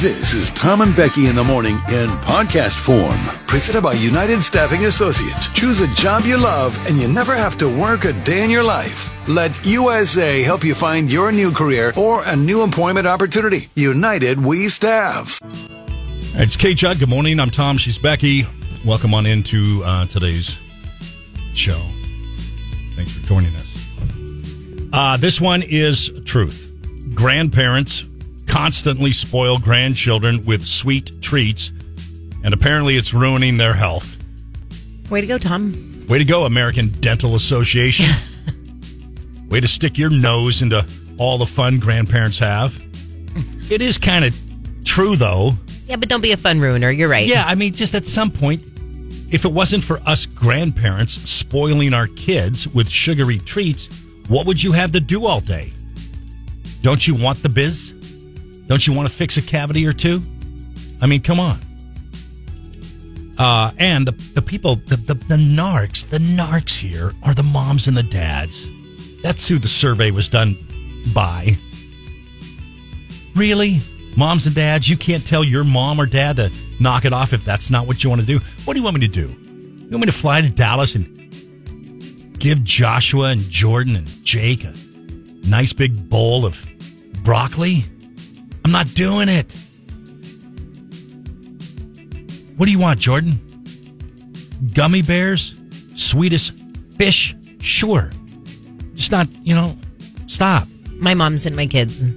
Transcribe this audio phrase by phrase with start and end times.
[0.00, 3.16] This is Tom and Becky in the morning in podcast form.
[3.46, 5.48] Presented by United Staffing Associates.
[5.48, 8.62] Choose a job you love and you never have to work a day in your
[8.62, 9.10] life.
[9.26, 13.68] Let USA help you find your new career or a new employment opportunity.
[13.74, 15.40] United We Staff.
[16.34, 17.00] It's KJug.
[17.00, 17.40] Good morning.
[17.40, 17.78] I'm Tom.
[17.78, 18.46] She's Becky.
[18.84, 20.58] Welcome on into uh, today's
[21.54, 21.80] show.
[22.96, 23.88] Thanks for joining us.
[24.92, 26.76] Uh, this one is truth.
[27.14, 28.04] Grandparents
[28.56, 31.72] constantly spoil grandchildren with sweet treats,
[32.42, 34.16] and apparently it's ruining their health.
[35.10, 35.74] Way to go, Tom.
[36.08, 38.06] Way to go, American Dental Association.
[39.50, 40.86] Way to stick your nose into
[41.18, 42.82] all the fun grandparents have.
[43.70, 44.34] It is kind of
[44.86, 45.52] true, though.
[45.84, 46.90] Yeah, but don't be a fun ruiner.
[46.90, 47.26] You're right.
[47.26, 48.62] Yeah, I mean, just at some point,
[49.30, 53.90] if it wasn't for us grandparents spoiling our kids with sugary treats,
[54.28, 55.74] what would you have to do all day?
[56.80, 57.92] Don't you want the biz?
[58.66, 60.22] Don't you want to fix a cavity or two?
[61.00, 61.60] I mean, come on.
[63.38, 67.86] Uh, and the, the people, the, the, the narcs, the narcs here are the moms
[67.86, 68.68] and the dads.
[69.22, 70.56] That's who the survey was done
[71.14, 71.58] by.
[73.34, 73.80] Really?
[74.16, 77.44] Moms and dads, you can't tell your mom or dad to knock it off if
[77.44, 78.40] that's not what you want to do.
[78.64, 79.28] What do you want me to do?
[79.28, 81.14] You want me to fly to Dallas and
[82.38, 84.72] give Joshua and Jordan and Jake a
[85.46, 86.66] nice big bowl of
[87.22, 87.84] broccoli?
[88.66, 89.46] I'm not doing it.
[92.56, 93.34] What do you want, Jordan?
[94.74, 95.60] Gummy bears?
[95.94, 96.50] Swedish
[96.98, 97.36] Fish?
[97.60, 98.10] Sure.
[98.96, 99.78] Just not, you know,
[100.26, 100.66] stop.
[100.98, 102.10] My mom sent my kids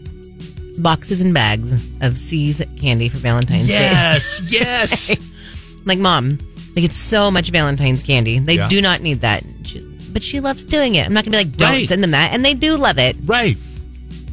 [0.80, 4.48] boxes and bags of See's candy for Valentine's Yes, Day.
[4.50, 5.10] yes.
[5.20, 5.86] Yes.
[5.86, 6.40] like, mom,
[6.74, 8.40] they get so much Valentine's candy.
[8.40, 8.70] They Yeah.
[8.70, 9.44] do not need that.
[9.62, 11.06] She, but she loves doing it.
[11.06, 11.88] I'm not going to be like, don't Right.
[11.88, 12.34] send them that.
[12.34, 13.18] And they do love it.
[13.26, 13.56] right.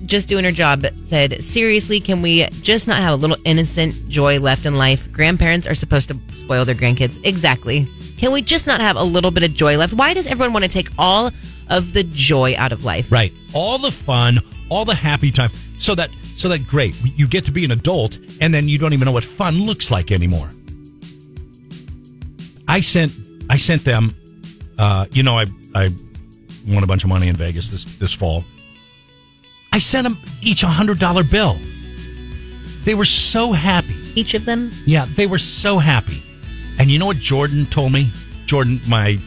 [0.06, 4.38] Just doing her job said, seriously, can we just not have a little innocent joy
[4.38, 5.12] left in life?
[5.12, 7.18] Grandparents are supposed to spoil their grandkids.
[7.24, 7.88] Exactly.
[8.16, 9.92] Can we just not have a little bit of joy left?
[9.92, 11.30] Why does everyone want to take all
[11.68, 13.10] of the joy out of life?
[13.10, 13.32] Right.
[13.52, 14.38] All the fun,
[14.68, 15.50] all the happy time.
[15.78, 16.94] So that so that great.
[17.16, 19.90] You get to be an adult and then you don't even know what fun looks
[19.90, 20.50] like anymore.
[22.68, 23.12] I sent
[23.50, 24.14] I sent them
[24.78, 25.90] uh, you know I I
[26.68, 28.44] won a bunch of money in Vegas this this fall.
[29.76, 31.60] I sent them each a hundred dollar bill.
[32.84, 33.94] They were so happy.
[34.14, 34.70] Each of them?
[34.86, 36.22] Yeah, they were so happy.
[36.78, 38.10] And you know what Jordan told me?
[38.46, 39.18] Jordan, my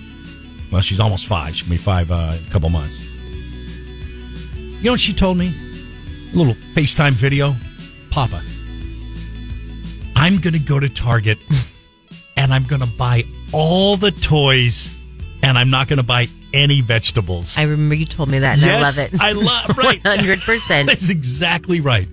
[0.71, 1.55] well, she's almost five.
[1.55, 2.97] She'll be five uh, a couple months.
[4.55, 5.53] You know what she told me?
[6.33, 7.55] A little FaceTime video.
[8.09, 8.41] Papa,
[10.15, 11.37] I'm going to go to Target
[12.37, 13.23] and I'm going to buy
[13.53, 14.89] all the toys
[15.43, 17.57] and I'm not going to buy any vegetables.
[17.57, 19.21] I remember you told me that, and Yes, I love it.
[19.21, 20.01] I love right.
[20.03, 20.85] 100%.
[20.85, 22.07] That's exactly right.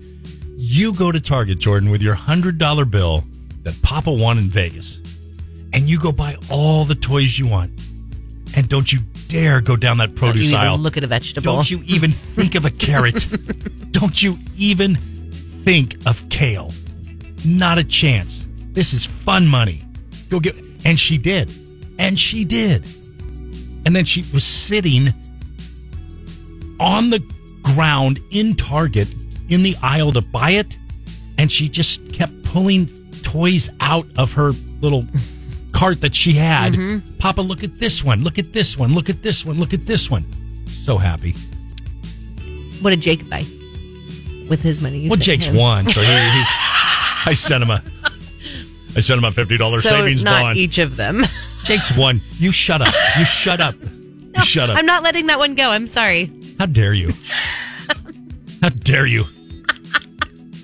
[0.59, 3.25] You go to Target, Jordan, with your hundred dollar bill
[3.63, 4.99] that Papa won in Vegas,
[5.73, 7.71] and you go buy all the toys you want.
[8.57, 10.79] And don't you dare go down that Don't produce aisle.
[10.79, 11.53] look at a vegetable.
[11.55, 13.27] Don't you even think of a carrot.
[13.93, 16.73] don't you even think of kale.
[17.45, 18.47] Not a chance.
[18.73, 19.83] This is fun money.
[20.31, 20.55] Go get
[20.85, 21.53] and she did.
[21.99, 22.85] And she did.
[23.87, 25.15] And then she was sitting
[26.79, 27.21] on the
[27.63, 29.09] ground in Target
[29.49, 30.77] in the aisle to buy it
[31.39, 32.87] and she just kept pulling
[33.23, 35.05] toys out of her little
[35.73, 36.73] cart that she had.
[36.73, 37.17] Mm-hmm.
[37.19, 38.23] Papa, look at this one.
[38.25, 38.95] Look at this one.
[38.95, 39.59] Look at this one.
[39.59, 40.25] Look at this one.
[40.67, 41.35] So happy.
[42.81, 43.45] What did Jake buy
[44.49, 44.99] with his money?
[45.01, 45.57] You Well, Jake's him?
[45.57, 46.47] won, so he, he's.
[47.27, 47.83] I sent him a.
[48.97, 50.59] I sent him a fifty dollars So savings not bond.
[50.59, 51.23] each of them.
[51.67, 52.21] Jake's one.
[52.35, 52.95] You shut up.
[53.19, 53.75] You shut up.
[53.83, 54.77] You shut up.
[54.79, 55.71] I'm not letting that one go.
[55.71, 56.31] I'm sorry.
[56.61, 57.13] How dare you?
[58.63, 59.25] How dare you?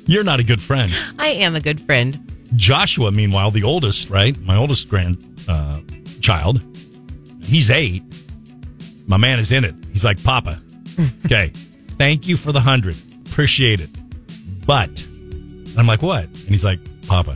[0.06, 0.92] You're not a good friend.
[1.18, 2.32] I am a good friend.
[2.54, 4.38] Joshua, meanwhile, the oldest, right?
[4.42, 5.16] My oldest grand
[5.48, 5.80] uh,
[6.20, 6.62] child.
[7.42, 8.04] He's eight.
[9.08, 9.74] My man is in it.
[9.92, 10.62] He's like, Papa,
[11.26, 11.50] okay,
[11.98, 12.96] thank you for the hundred.
[13.26, 13.90] Appreciate it.
[14.66, 15.04] But
[15.76, 16.24] I'm like, what?
[16.24, 17.34] And he's like, Papa,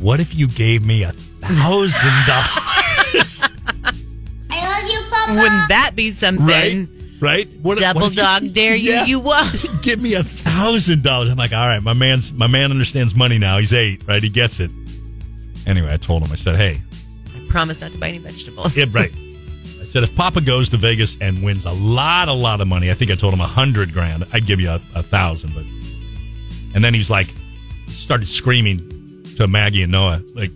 [0.00, 1.12] what if you gave me a
[1.44, 3.48] thousand dollars?
[4.50, 5.32] I love you, Papa.
[5.32, 6.46] Wouldn't that be something?
[6.46, 6.88] Right?
[7.20, 7.54] Right?
[7.62, 9.04] What, Double what if dog dare you, Yeah.
[9.06, 9.54] you won't.
[9.82, 11.30] give me a thousand dollars.
[11.30, 13.58] I'm like, all right, my man's my man understands money now.
[13.58, 14.22] He's eight, right?
[14.22, 14.70] He gets it.
[15.66, 16.82] Anyway, I told him, I said, hey,
[17.34, 18.76] I promise not to buy any vegetables.
[18.76, 19.12] yeah, right.
[19.80, 22.90] I said, if Papa goes to Vegas and wins a lot, a lot of money,
[22.90, 25.54] I think I told him a hundred grand, I'd give you a, a thousand.
[25.54, 25.64] But
[26.74, 27.28] and then he's like,
[27.86, 30.50] started screaming to Maggie and Noah, like,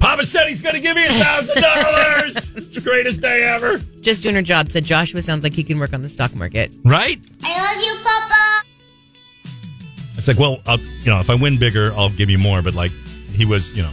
[0.00, 2.34] Papa said he's going to give me a thousand dollars.
[2.58, 4.68] It's the greatest day ever, Just doing her job.
[4.68, 6.74] Said Joshua sounds like he can work on the stock market.
[6.84, 7.18] right?
[7.42, 8.64] I love you, Papa.
[10.16, 12.60] It's like, well, I'll, you know, if I win bigger, I'll give you more.
[12.62, 12.90] But like,
[13.32, 13.92] he was, you know,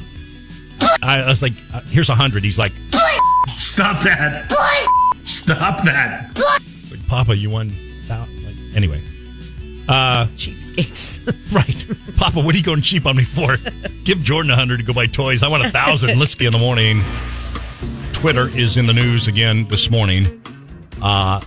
[1.03, 2.43] I, I was like, uh, here's a hundred.
[2.43, 2.73] He's like,
[3.55, 4.51] stop that,
[5.23, 6.37] stop that.
[6.37, 7.71] Like, Papa, you won.
[8.07, 9.01] thou-" Like, anyway,
[9.87, 11.25] Cheapskates.
[11.53, 13.57] right, Papa, what are you going cheap on me for?
[14.03, 15.43] Give Jordan a hundred to go buy toys.
[15.43, 16.17] I want a thousand.
[16.19, 17.03] Let's Lisky in the morning.
[18.13, 20.41] Twitter is in the news again this morning.
[21.01, 21.39] Uh,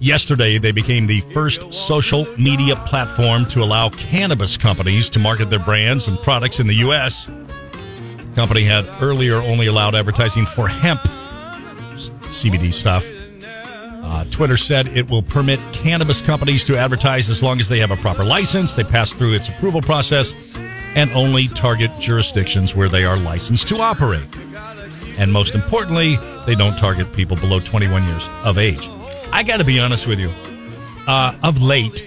[0.00, 5.58] yesterday, they became the first social media platform to allow cannabis companies to market their
[5.58, 7.26] brands and products in the U.S.
[7.26, 11.02] The Company had earlier only allowed advertising for hemp
[12.34, 13.04] CBD stuff.
[14.04, 17.90] Uh, Twitter said it will permit cannabis companies to advertise as long as they have
[17.90, 20.34] a proper license, they pass through its approval process,
[20.94, 24.26] and only target jurisdictions where they are licensed to operate.
[25.16, 28.88] And most importantly, they don't target people below 21 years of age.
[29.32, 30.32] I got to be honest with you.
[31.06, 32.02] Uh, of late,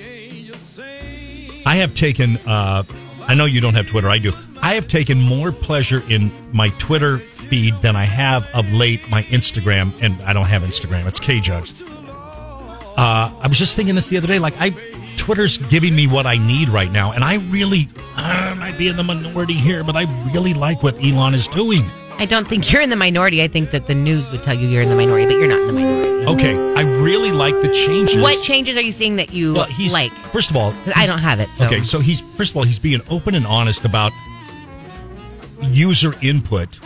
[1.66, 2.84] I have taken, uh,
[3.22, 4.34] I know you don't have Twitter, I do.
[4.62, 9.24] I have taken more pleasure in my Twitter feed than I have of late my
[9.24, 11.74] Instagram, and I don't have Instagram, it's K Jugs.
[11.82, 14.72] Uh, I was just thinking this the other day, like, I,
[15.18, 18.98] Twitter's giving me what I need right now, and I really, I might be in
[18.98, 20.04] the minority here, but I
[20.34, 21.90] really like what Elon is doing.
[22.20, 23.44] I don't think you're in the minority.
[23.44, 25.60] I think that the news would tell you you're in the minority, but you're not
[25.60, 26.26] in the minority.
[26.26, 28.22] Okay, I really like the changes.
[28.22, 30.12] What changes are you seeing that you Well, like?
[30.34, 31.50] first of all, I don't have it.
[31.50, 31.68] So.
[31.68, 34.12] Okay, so he's first of all he's being open and honest about
[35.62, 36.80] user input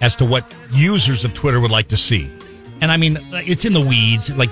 [0.00, 2.30] as to what users of Twitter would like to see.
[2.80, 4.34] And I mean, it's in the weeds.
[4.34, 4.50] Like,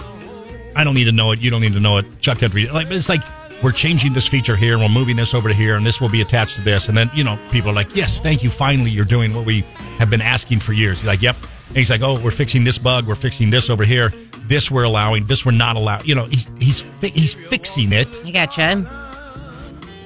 [0.77, 1.41] I don't need to know it.
[1.41, 2.07] You don't need to know it.
[2.21, 2.67] Chuck Country.
[2.69, 3.23] Like, but it's like
[3.63, 6.11] we're changing this feature here, and we're moving this over to here, and this will
[6.11, 6.89] be attached to this.
[6.89, 8.51] And then you know, people are like, "Yes, thank you.
[8.51, 9.63] Finally, you're doing what we
[9.99, 11.37] have been asking for years." He's like, "Yep."
[11.69, 13.07] And he's like, "Oh, we're fixing this bug.
[13.07, 14.13] We're fixing this over here.
[14.45, 15.25] This we're allowing.
[15.25, 18.63] This we're not allowing." You know, he's he's fi- he's fixing it I gotcha.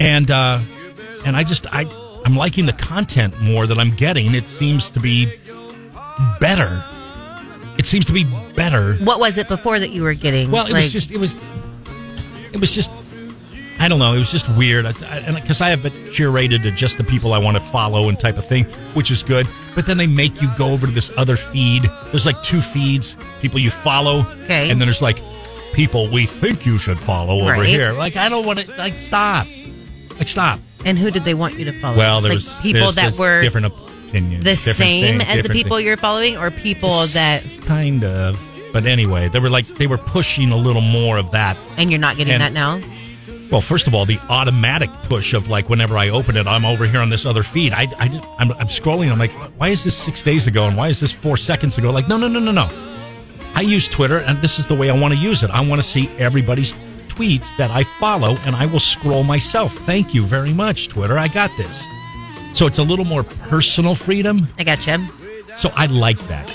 [0.01, 0.61] and uh
[1.25, 1.85] and i just i
[2.25, 4.35] i'm liking the content more that i'm getting.
[4.35, 5.33] It seems to be
[6.41, 6.85] better.
[7.79, 8.25] It seems to be
[8.55, 8.95] better.
[8.97, 10.51] What was it before that you were getting?
[10.51, 11.37] well it Like, was just it was
[12.53, 12.93] it was just
[13.81, 14.85] i don't know it was just weird.
[14.87, 17.63] I, I, and because i have it curated to just the people i want to
[17.63, 18.65] follow and type of thing
[18.95, 19.49] which is good.
[19.75, 21.85] But then they make you go over to this other feed.
[22.11, 24.71] There's like two feeds people you follow Okay.
[24.71, 25.19] and then there's like
[25.73, 27.67] people we think you should follow over Right.
[27.67, 27.93] here.
[27.93, 29.47] Like i don't want to like stop.
[30.19, 31.97] Like stop And who did they want you to follow?
[31.97, 35.77] well, there like was people that were different opinions, the same thing- as the people
[35.77, 35.87] thing.
[35.87, 38.41] you're following, or people that, kind of.
[38.73, 41.57] But anyway, they were like they were pushing a little more of that.
[41.77, 42.81] and you're not getting And- that now.
[43.51, 46.87] Well, first of all, the automatic push of like whenever I open it, I'm over
[46.87, 47.75] here on this other feed.
[47.75, 48.07] I, I
[48.39, 49.13] I'm, I'm scrolling.
[49.13, 51.91] I'm like, why is this six days ago and why is this four seconds ago?
[51.91, 52.71] Like, no, no, no, no, no.
[53.55, 55.51] I use Twitter, and this is the way I want to use it.
[55.51, 56.73] I want to see everybody's
[57.15, 59.73] tweets that I follow, and I will scroll myself.
[59.79, 61.19] Thank you very much, Twitter.
[61.19, 61.85] I got this.
[62.53, 64.49] So it's a little more personal freedom.
[64.59, 65.09] I got you.
[65.57, 66.55] So I like that.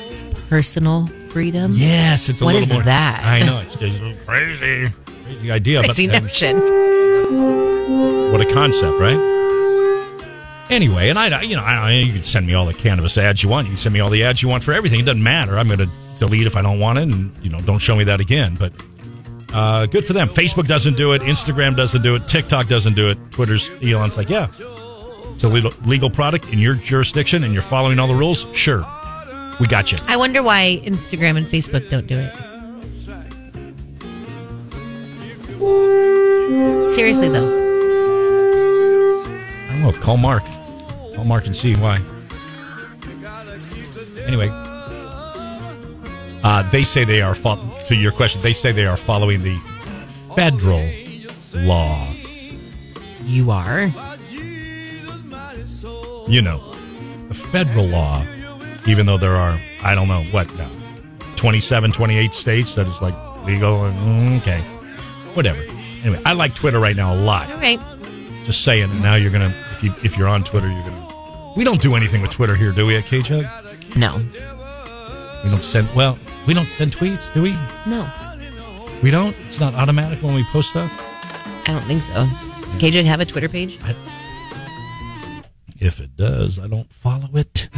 [0.50, 1.72] Personal freedom.
[1.76, 2.84] Yes, it's a What little is more.
[2.84, 3.22] that?
[3.24, 4.92] I know it's, it's crazy,
[5.24, 6.58] crazy idea, Crazy but um, notion.
[8.32, 9.36] what a concept, right?
[10.70, 13.48] Anyway, and I, you know, I, you can send me all the cannabis ads you
[13.50, 13.68] want.
[13.68, 15.00] You can send me all the ads you want for everything.
[15.00, 15.58] It doesn't matter.
[15.58, 15.90] I'm going to
[16.20, 18.56] delete if I don't want it, and you know, don't show me that again.
[18.60, 18.74] But
[19.54, 20.30] uh, good for them.
[20.30, 21.22] Facebook doesn't do it.
[21.22, 22.28] Instagram doesn't do it.
[22.28, 23.18] TikTok doesn't do it.
[23.32, 24.48] Twitter's Elon's like, yeah,
[25.34, 28.46] it's a legal, legal product in your jurisdiction, and you're following all the rules.
[28.54, 28.86] Sure,
[29.60, 29.98] we got you.
[30.08, 32.34] I wonder why Instagram and Facebook don't do it.
[36.92, 37.48] Seriously though,
[39.66, 39.92] I don't know.
[40.02, 40.44] Call Mark.
[41.16, 42.02] Call Mark and see why.
[44.26, 44.50] Anyway,
[46.48, 47.58] uh, they say they are fo-
[47.90, 48.42] to your question.
[48.42, 49.58] They say they are following the
[50.34, 50.90] federal
[51.54, 52.08] law.
[53.26, 53.92] you are.
[56.30, 56.72] You know,
[57.28, 58.24] the federal law.
[58.88, 60.72] Even though there are, I don't know what now,
[61.36, 63.14] 27, 28 states that is like
[63.46, 63.84] legal.
[63.84, 64.62] And, mm, okay,
[65.34, 65.62] whatever.
[66.04, 67.52] Anyway, I like Twitter right now a lot.
[67.52, 67.80] All right.
[68.46, 69.02] Just saying.
[69.02, 71.54] Now you're gonna, if, you, if you're on Twitter, you're gonna.
[71.58, 72.96] We don't do anything with Twitter here, do we?
[72.96, 73.98] At KJug?
[73.98, 74.24] No.
[75.44, 75.94] We don't send.
[75.96, 77.52] Well, we don't send tweets, do we?
[77.86, 78.12] No.
[79.02, 79.36] We don't.
[79.46, 80.92] It's not automatic when we post stuff.
[81.68, 82.26] I don't think so.
[82.80, 83.80] KJ have a Twitter page?
[85.80, 87.70] If it does, I don't follow it.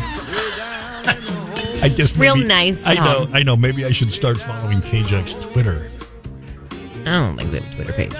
[1.82, 3.26] I guess Real maybe- nice, I know.
[3.26, 3.34] Tom.
[3.36, 3.56] I know.
[3.56, 5.90] Maybe I should start following KJug's Twitter.
[7.02, 8.14] I don't think we have a Twitter page.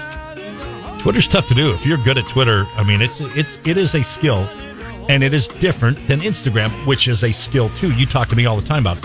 [1.02, 1.72] Twitter's tough to do.
[1.72, 4.48] If you're good at Twitter, I mean, it's it's it is a skill,
[5.08, 7.92] and it is different than Instagram, which is a skill too.
[7.92, 9.02] You talk to me all the time about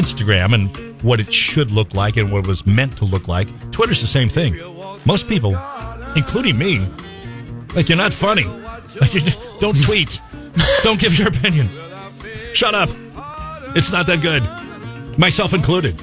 [0.00, 3.48] Instagram and what it should look like and what it was meant to look like.
[3.72, 4.56] Twitter's the same thing.
[5.04, 5.56] Most people,
[6.16, 6.86] including me,
[7.74, 8.44] Like you're not funny.
[9.00, 9.20] Like you
[9.60, 10.20] don't tweet.
[10.82, 11.68] don't give your opinion.
[12.54, 12.88] Shut up.
[13.76, 14.42] It's not that good.
[15.18, 15.98] Myself included.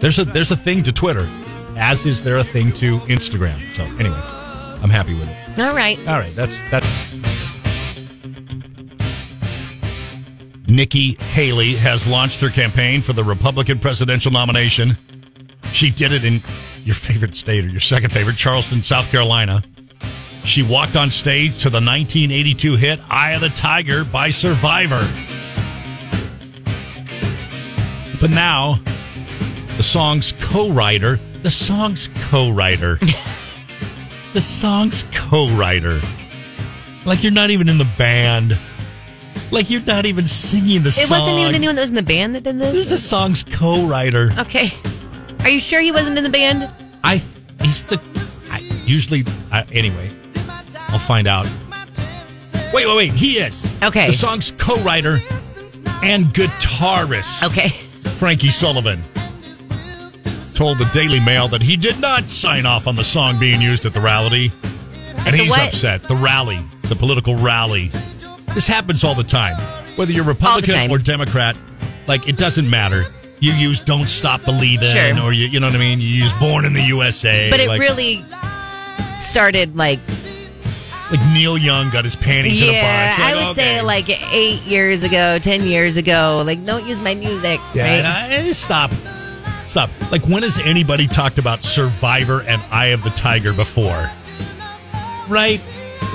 [0.00, 1.28] There's a there's a thing to Twitter,
[1.76, 3.58] as is there a thing to Instagram.
[3.74, 4.20] So anyway,
[4.82, 5.36] I'm happy with it.
[5.58, 5.98] All right.
[6.06, 6.82] All right, that's that.
[10.72, 14.96] Nikki Haley has launched her campaign for the Republican presidential nomination.
[15.72, 16.40] She did it in
[16.82, 19.62] your favorite state or your second favorite, Charleston, South Carolina.
[20.44, 25.06] She walked on stage to the 1982 hit Eye of the Tiger by Survivor.
[28.18, 28.78] But now,
[29.76, 32.96] the song's co writer, the song's co writer,
[34.32, 36.00] the song's co writer.
[37.04, 38.58] Like you're not even in the band.
[39.52, 41.18] Like you're not even singing the It song.
[41.18, 42.98] It wasn't even anyone that was in the band that did This This is the
[42.98, 44.30] song's co writer.
[44.38, 44.70] Okay.
[45.40, 46.72] Are you sure he wasn't in the band?
[47.04, 47.22] I
[47.60, 48.00] he's the
[48.50, 50.10] I usually I, anyway.
[50.88, 51.46] I'll find out.
[52.72, 53.12] Wait, wait, wait.
[53.12, 54.06] He is Okay.
[54.06, 55.18] The song's co-writer
[56.02, 57.68] and guitarist Okay.
[58.18, 59.04] Frankie Sullivan
[60.54, 63.84] told the Daily Mail that he did not sign off on the song being used
[63.84, 64.50] at the rally,
[65.16, 65.68] and the he's what?
[65.68, 66.02] upset.
[66.04, 67.90] The rally, the political rally.
[68.54, 69.56] This happens all the time,
[69.96, 71.56] whether you're Republican or Democrat.
[72.06, 73.04] Like it doesn't matter.
[73.40, 75.20] You use "Don't Stop Believing" Sure.
[75.20, 76.00] or you, you know what I mean.
[76.00, 78.24] You use "Born in the USA," But it like, really
[79.20, 80.00] started like
[81.10, 83.20] like Neil Young got his panties in a yeah, bunch.
[83.20, 86.42] I Like, would say like eight years ago, ten years ago.
[86.44, 87.60] Like, don't use my music.
[87.74, 88.04] Yeah, right?
[88.04, 88.90] I- eh, stop.
[89.68, 89.90] Stop.
[90.10, 94.10] Like, when has anybody talked about Survivor and Eye of the Tiger before?
[95.28, 95.60] Right?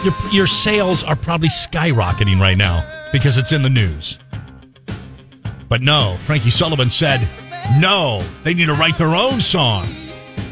[0.04, 4.20] Your, your sales are probably skyrocketing right now because it's in the news.
[5.70, 7.28] But no, Frankie Sullivan said,
[7.80, 9.86] no, they need to write their own song.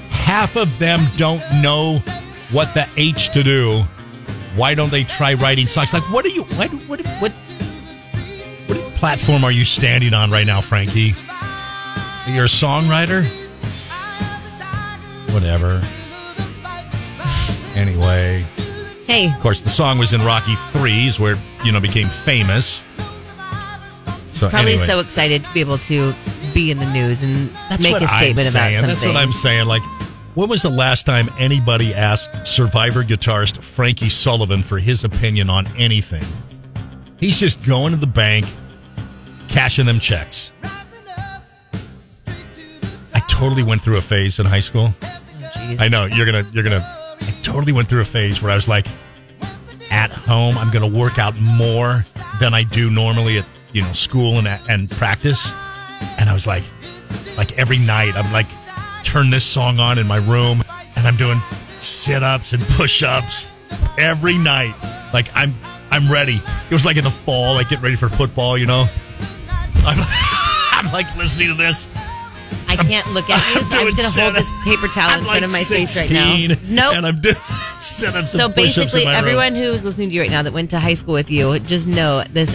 [0.09, 1.99] Half of them don't know
[2.51, 3.83] what the H to do.
[4.55, 5.93] Why don't they try writing songs?
[5.93, 7.31] Like, what are you, what, what, what,
[8.67, 11.13] what platform are you standing on right now, Frankie?
[12.27, 13.25] You're a songwriter?
[15.31, 15.83] Whatever.
[17.75, 18.45] anyway,
[19.05, 22.81] Hey, of course, the song was in Rocky Threes, where you know became famous.
[24.33, 26.13] So probably anyway, so excited to be able to
[26.53, 28.79] be in the news and that's make a statement I'm about saying.
[28.79, 28.87] something.
[28.87, 29.67] That's what I'm saying.
[29.67, 29.81] Like,
[30.33, 35.67] when was the last time anybody asked Survivor guitarist Frankie Sullivan for his opinion on
[35.77, 36.23] anything?
[37.19, 38.45] He's just going to the bank,
[39.47, 40.51] cashing them checks.
[43.13, 44.93] I totally went through a phase in high school.
[45.01, 45.21] Oh,
[45.55, 45.79] jeez.
[45.79, 47.04] I know you're gonna you're gonna.
[47.27, 48.87] I totally went through a phase where I was like,
[49.91, 52.03] at home, I'm gonna work out more
[52.39, 55.51] than I do normally at you know school and and practice,
[56.17, 56.63] and I was like,
[57.37, 58.47] like every night I'm like,
[59.03, 60.63] turn this song on in my room,
[60.95, 61.39] and I'm doing
[61.79, 63.51] sit ups and push ups
[63.97, 64.75] every night.
[65.13, 65.55] Like I'm
[65.91, 66.41] I'm ready.
[66.69, 68.87] It was like in the fall, like getting ready for football, you know.
[69.85, 69.97] I'm,
[70.71, 71.87] I'm like listening to this.
[72.79, 73.61] I can't look at you.
[73.61, 75.63] I'm So I'm, going to hold this paper towel I'm in front like of my
[75.63, 76.55] face right 16, now.
[76.89, 76.95] Nope.
[76.97, 77.35] And I'm doing
[77.79, 79.19] sit-ups so and in basically, my room.
[79.19, 81.87] everyone who's listening to you right now that went to high school with you, just
[81.87, 82.53] know this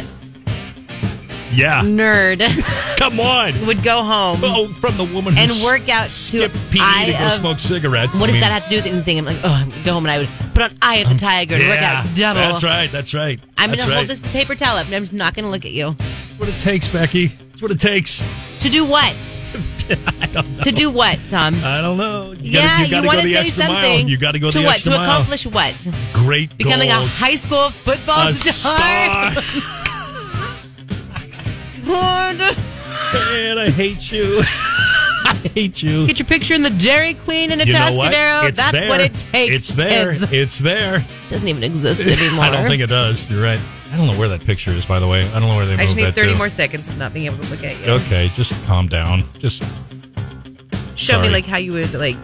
[1.53, 1.83] Yeah.
[1.83, 2.39] nerd
[2.99, 3.67] Come on.
[3.67, 4.39] would go home.
[4.43, 7.59] Oh, from the woman And work out to skip PE Eye to go of- smoke
[7.59, 8.15] cigarettes.
[8.19, 9.19] What I does mean, that have to do with anything?
[9.19, 11.55] I'm like, oh, I'm go home and I would put on Eye of the Tiger
[11.55, 12.41] and work Um, yeah, out double.
[12.41, 12.91] That's right.
[12.93, 13.41] That's right.
[13.57, 13.95] I'm gonna right.
[13.97, 15.95] hold this paper towel up and I'm just not gonna look at you.
[15.99, 17.27] That's what it takes, Becky.
[17.29, 18.23] That's what it takes.
[18.61, 19.15] To do what?
[20.20, 20.62] I don't know.
[20.62, 21.54] To do what, Tom?
[21.64, 22.32] I don't know.
[22.32, 23.75] You yeah, gotta, you you, want to say something.
[23.75, 23.99] mile.
[24.00, 24.75] You got to go to the what?
[24.75, 25.11] extra to mile.
[25.11, 25.88] accomplish what?
[26.12, 27.04] Great Becoming goals.
[27.04, 29.32] a high school football A star.
[33.12, 34.42] Man, I hate you.
[35.25, 36.07] I hate you.
[36.07, 37.79] Get your picture in the Dairy Queen in a You know?
[37.79, 38.49] Tascadero.
[38.49, 38.89] It's That's there.
[38.89, 39.55] what it takes.
[39.55, 40.12] It's there.
[40.12, 40.33] kids.
[40.33, 41.05] It's there.
[41.29, 42.45] doesn't even exist anymore.
[42.47, 43.29] I don't think it does.
[43.31, 43.61] You're right.
[43.93, 45.27] I don't know where that picture is, by the way.
[45.29, 46.39] I don't know where they I moved just need 30 to.
[46.39, 47.93] more seconds of not being able to look at you.
[47.93, 49.25] Okay, just calm down.
[49.39, 49.62] Just
[50.97, 51.29] Show sorry.
[51.29, 52.17] me like how you would like.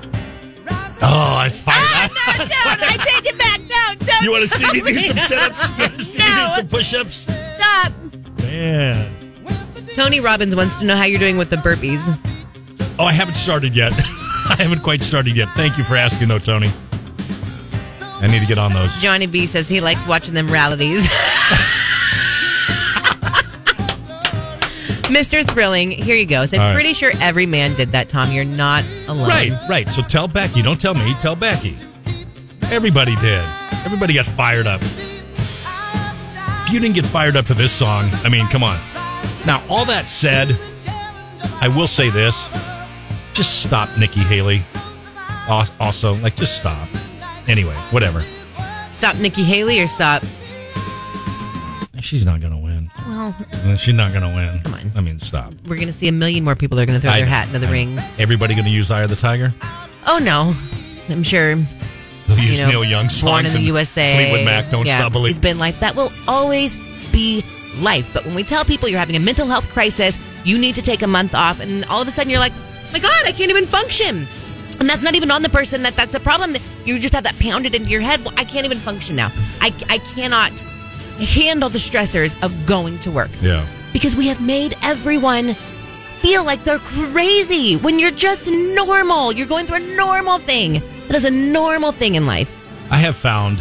[1.03, 1.77] oh, I fired.
[1.79, 2.51] Ah, no, don't!
[2.91, 3.61] I take it back.
[3.61, 4.23] No, don't.
[4.23, 5.71] you want to see me do some sit-ups?
[5.79, 6.47] You see me No.
[6.49, 7.17] do some push-ups?
[7.57, 7.93] Stop.
[8.43, 9.13] Man.
[9.95, 12.01] Tony Robbins wants to know how you're doing with the burpees.
[12.99, 13.93] Oh, I haven't started yet.
[14.49, 15.49] I haven't quite started yet.
[15.51, 16.71] Thank you for asking, though, Tony.
[18.19, 18.97] I need to get on those.
[18.99, 21.07] Johnny B says he likes watching them realities.
[25.07, 25.49] Mr.
[25.49, 26.47] Thrilling, here you go.
[26.47, 26.75] So I'm right.
[26.75, 28.33] pretty sure every man did that, Tom.
[28.33, 29.29] You're not alone.
[29.29, 29.91] Right, right.
[29.91, 30.63] So tell Becky.
[30.63, 31.15] Don't tell me.
[31.15, 31.77] Tell Becky.
[32.63, 33.45] Everybody did.
[33.85, 34.81] Everybody got fired up.
[34.83, 38.81] If you didn't get fired up to this song, I mean, come on.
[39.47, 40.59] Now, all that said,
[41.61, 42.49] I will say this.
[43.37, 44.65] Just stop, Nikki Haley.
[45.79, 46.89] Also, like, just stop.
[47.47, 48.25] Anyway, whatever.
[48.91, 50.23] Stop Nikki Haley or stop.
[52.01, 52.91] She's not going to win.
[53.07, 54.59] Well, She's not going to win.
[54.61, 54.93] Come on.
[54.97, 55.53] I mean, stop.
[55.67, 57.27] we're going to see a million more people that are going to throw I their
[57.27, 57.73] know, hat into the I know.
[57.73, 57.99] ring.
[58.19, 59.53] Everybody going to use Eye of the Tiger?
[60.07, 60.55] Oh no,
[61.09, 61.57] I'm sure.
[62.27, 64.17] They'll use you know, Neil Young songs in the USA.
[64.17, 65.35] Fleetwood Mac, Don't yeah, Stop Believing.
[65.35, 65.79] He's been life.
[65.81, 66.79] That will always
[67.13, 67.45] be
[67.81, 68.09] life.
[68.15, 71.03] But when we tell people you're having a mental health crisis, you need to take
[71.03, 72.53] a month off, and all of a sudden you're like,
[72.93, 74.27] my God, I can't even function.
[74.79, 76.55] And that's not even on the person that that's a problem.
[76.85, 78.23] You just have that pounded into your head.
[78.25, 79.33] Well, I can't even function now.
[79.61, 80.51] I, I cannot
[81.19, 83.67] handle the stressors of going to work Yeah.
[83.95, 85.55] because we have made everyone
[86.19, 89.33] feel like they're crazy when you're just normal.
[89.33, 90.83] You're going through a normal thing.
[91.09, 92.51] That is a normal thing in life.
[92.91, 93.59] I have found,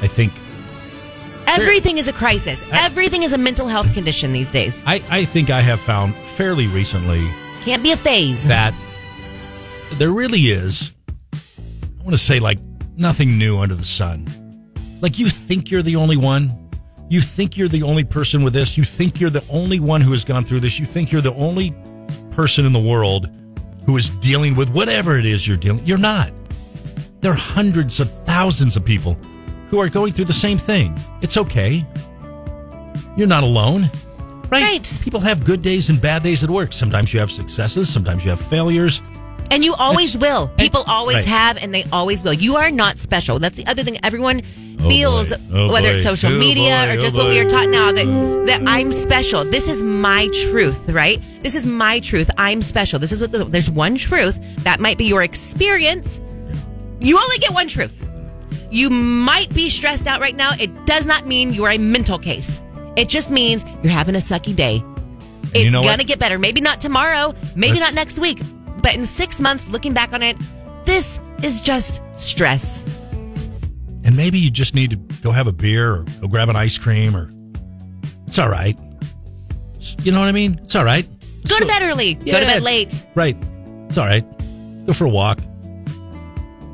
[0.00, 0.32] I think,
[1.48, 2.64] Everything is a crisis.
[2.72, 4.82] Everything is a mental health condition these days.
[4.86, 7.26] I, I think I have found fairly recently
[7.62, 8.46] Can't be a phase.
[8.48, 8.74] that
[9.94, 10.92] there really is,
[11.32, 12.58] I want to say, like
[12.96, 14.26] nothing new under the sun.
[15.00, 16.68] Like you think you're the only one.
[17.08, 18.76] You think you're the only person with this.
[18.76, 20.78] You think you're the only one who has gone through this.
[20.78, 21.74] You think you're the only
[22.30, 23.30] person in the world
[23.86, 25.86] who is dealing with whatever it is you're dealing.
[25.86, 26.30] You're not.
[27.20, 29.16] There are hundreds of thousands of people
[29.70, 30.98] who are going through the same thing.
[31.22, 31.84] It's okay.
[33.16, 33.90] You're not alone.
[34.50, 34.62] Right.
[34.62, 35.00] Right.
[35.02, 36.72] People have good days and bad days at work.
[36.72, 39.02] Sometimes you have successes, sometimes you have failures.
[39.50, 40.48] And you always It's- will.
[40.58, 41.24] People always right.
[41.26, 42.34] have, and they always will.
[42.34, 43.38] You are not special.
[43.38, 43.98] That's the other thing.
[44.02, 44.42] Everyone
[44.80, 45.32] Oh, feels.
[45.52, 45.94] Oh, whether boy.
[45.96, 46.88] it's social Oh, media boy.
[46.94, 48.06] or oh, just Oh, what we are taught now, that
[48.46, 49.44] that I'm special.
[49.44, 51.20] This is my truth, right?
[51.42, 52.30] This is my truth.
[52.38, 52.98] I'm special.
[52.98, 56.20] This is what the, there's one truth that might be your experience.
[57.00, 58.07] You only get one truth.
[58.70, 60.52] You might be stressed out right now.
[60.58, 62.62] It does not mean you are a mental case.
[62.96, 64.82] It just means you're having a sucky day.
[65.54, 66.06] It's you know gonna what?
[66.06, 66.38] get better.
[66.38, 68.40] Maybe not tomorrow, maybe That's- not next week,
[68.82, 70.36] but in six months, looking back on it,
[70.84, 72.84] this is just stress.
[74.04, 76.76] And maybe you just need to go have a beer or go grab an ice
[76.78, 77.30] cream or
[78.26, 78.78] it's all right.
[80.02, 80.60] You know what I mean?
[80.62, 81.06] It's all right.
[81.48, 82.14] Go to bed early.
[82.14, 83.04] Go to bed late.
[83.14, 83.36] Right.
[83.88, 84.24] It's all right.
[84.86, 85.40] Go for a walk.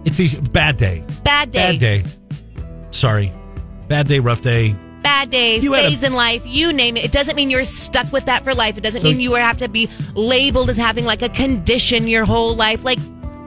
[0.05, 0.41] It's easy.
[0.41, 1.05] Bad day.
[1.25, 1.73] Bad day.
[1.73, 2.05] Bad day.
[2.91, 3.33] Sorry.
[3.89, 4.75] Bad day, rough day.
[5.03, 5.59] Bad day.
[5.59, 6.43] You had a- phase in life.
[6.47, 7.05] You name it.
[7.05, 8.79] It doesn't mean you're stuck with that for life.
[8.79, 12.25] It doesn't So- mean you have to be labeled as having like a condition your
[12.25, 12.85] whole life.
[12.85, 12.99] Like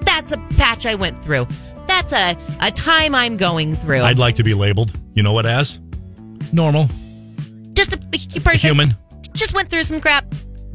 [0.05, 1.47] that's a patch I went through.
[1.87, 4.01] That's a, a time I'm going through.
[4.01, 4.91] I'd like to be labeled.
[5.15, 5.79] You know what as?
[6.53, 6.89] Normal.
[7.73, 7.97] just a,
[8.35, 8.59] a person.
[8.59, 8.95] human.
[9.33, 10.25] Just went through some crap.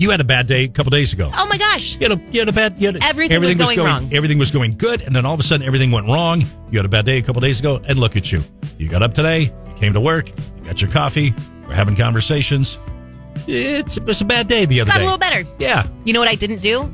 [0.02, 1.30] You had a bad day a couple days ago.
[1.32, 1.94] Oh my gosh.
[2.00, 2.74] You had a, you had a bad.
[2.76, 4.12] You had, Everything was going wrong.
[4.12, 6.42] Everything was going good, and then all of a sudden everything went wrong.
[6.72, 8.42] You had a bad day a couple days ago, and look at you.
[8.78, 9.42] You got up today.
[9.42, 10.28] You came to work.
[10.58, 11.32] You got your coffee.
[11.68, 12.78] We're having conversations.
[13.46, 15.02] It's it's a bad day the other Got day.
[15.02, 15.44] a little better.
[15.60, 15.86] Yeah.
[16.04, 16.92] You know what I didn't do?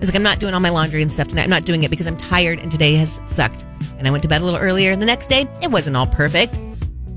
[0.00, 1.42] Is like I'm not doing all my laundry and stuff tonight.
[1.42, 3.66] I'm not doing it because I'm tired and today has sucked.
[3.98, 4.92] And I went to bed a little earlier.
[4.92, 6.56] And the next day, it wasn't all perfect.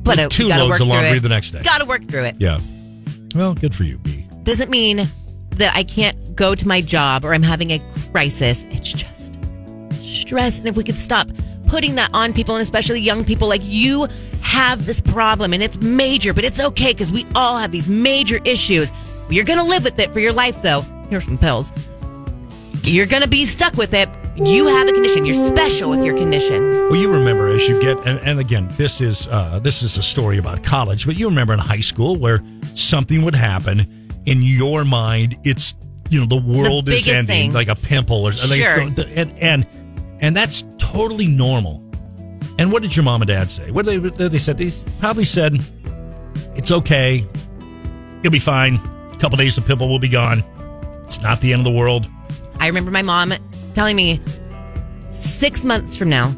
[0.03, 1.61] But it, uh, Two loads work of laundry the next day.
[1.61, 2.37] Got to work through it.
[2.39, 2.59] Yeah.
[3.35, 4.25] Well, good for you, B.
[4.41, 5.07] Doesn't mean
[5.57, 7.79] that I can't go to my job or I'm having a
[8.11, 8.63] crisis.
[8.69, 9.37] It's just
[10.01, 10.59] stress.
[10.59, 11.27] And if we could stop
[11.67, 14.07] putting that on people and especially young people, like you
[14.41, 18.39] have this problem and it's major, but it's okay because we all have these major
[18.45, 18.91] issues.
[19.29, 20.81] You're going to live with it for your life, though.
[21.09, 21.71] Here's some pills.
[22.83, 24.09] You're going to be stuck with it.
[24.37, 25.25] You have a condition.
[25.25, 26.61] You're special with your condition.
[26.89, 30.03] Well, you remember as you get, and, and again, this is uh, this is a
[30.03, 32.41] story about college, but you remember in high school where
[32.75, 33.96] something would happen
[34.27, 35.39] in your mind.
[35.43, 35.73] It's
[36.09, 37.53] you know the world is ending, thing.
[37.53, 38.61] like a pimple or something.
[38.61, 39.05] Sure.
[39.15, 39.67] and and
[40.19, 41.83] and that's totally normal.
[42.59, 43.71] And what did your mom and dad say?
[43.71, 44.57] What did they they said?
[44.57, 45.59] They probably said
[46.55, 47.25] it's okay.
[48.21, 48.75] You'll be fine.
[48.75, 50.43] A couple days, the pimple will be gone.
[51.05, 52.07] It's not the end of the world.
[52.59, 53.33] I remember my mom
[53.73, 54.19] telling me
[55.11, 56.35] six months from now,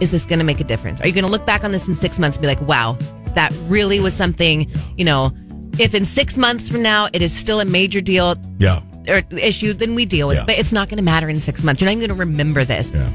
[0.00, 1.00] is this going to make a difference?
[1.00, 2.98] Are you going to look back on this in six months and be like, wow,
[3.34, 5.32] that really was something, you know,
[5.78, 8.80] if in six months from now it is still a major deal Yeah.
[9.08, 10.42] or issue, then we deal with Yeah.
[10.42, 10.46] it.
[10.46, 11.80] But it's not going to matter in six months.
[11.80, 12.92] You're not even going to remember this.
[12.94, 13.08] Yeah.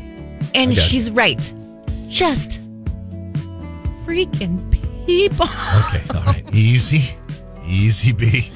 [0.56, 1.54] And she's right.
[2.10, 2.62] Just
[4.06, 4.70] freaking
[5.06, 5.46] people.
[5.46, 6.02] Okay.
[6.16, 6.44] All right.
[6.54, 7.16] Easy.
[7.66, 8.52] Easy, B.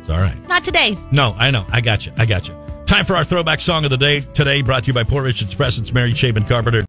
[0.00, 0.36] It's all right.
[0.48, 0.96] Not today.
[1.12, 1.64] No, I know.
[1.70, 2.12] I got you.
[2.16, 2.54] I got you.
[2.86, 5.54] Time for our throwback song of the day today, brought to you by Port Richards
[5.54, 5.78] Press.
[5.78, 6.82] It's Mary Chapin Carpenter.